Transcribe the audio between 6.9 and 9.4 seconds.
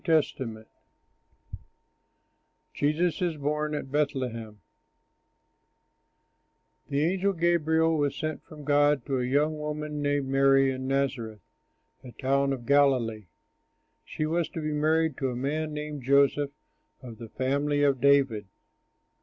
angel Gabriel was sent from God to a